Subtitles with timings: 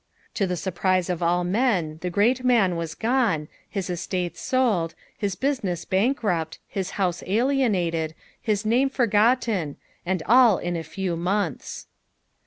[0.33, 5.35] To the surpriae of all men the great man was gone, bis estates sold, his
[5.35, 11.85] business bankrupt, his house alienated, his name forgotten, and all in a few months.